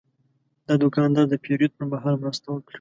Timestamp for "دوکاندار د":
0.83-1.35